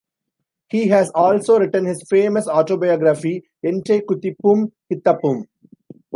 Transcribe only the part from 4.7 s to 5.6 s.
Kithappum".